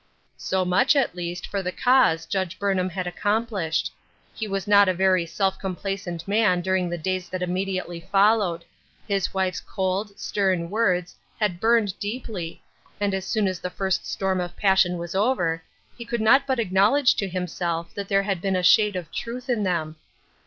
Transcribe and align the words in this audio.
So 0.37 0.65
much, 0.65 0.95
at 0.95 1.13
least, 1.15 1.45
for 1.45 1.61
the 1.61 1.71
cause 1.71 2.25
Judge 2.25 2.57
Burnham 2.57 2.89
had 2.89 3.05
accomplished. 3.05 3.93
He 4.33 4.47
was 4.47 4.67
not 4.67 4.89
a 4.89 4.95
very 4.95 5.27
self 5.27 5.59
com 5.59 5.75
placent 5.75 6.27
man 6.27 6.61
during 6.61 6.89
the 6.89 6.97
days 6.97 7.29
that 7.29 7.43
immediately 7.43 7.99
followed. 8.11 8.65
His 9.07 9.31
wife's 9.31 9.59
cold, 9.59 10.17
stern 10.19 10.71
words 10.71 11.15
had 11.39 11.59
burned 11.59 11.99
deeply, 11.99 12.63
and 12.99 13.13
as 13.13 13.25
soon 13.25 13.47
as 13.47 13.59
the 13.59 13.69
first 13.69 14.07
storm 14.09 14.41
of 14.41 14.57
passion 14.57 14.93
144" 14.93 14.97
THE 14.97 15.13
CEED 15.13 15.29
FOR 15.29 15.37
THE 15.37 15.53
WILL." 15.53 15.59
was 15.59 15.59
over, 15.59 15.61
he 15.95 16.05
could 16.05 16.21
not 16.41 16.47
but 16.47 16.59
acknowledge 16.59 17.13
to 17.17 17.29
himself 17.29 17.93
that 17.93 18.07
there 18.07 18.23
had 18.23 18.41
been 18.41 18.55
a 18.55 18.63
shade 18.63 18.95
of 18.95 19.11
truth 19.11 19.51
in 19.51 19.61
them. 19.61 19.97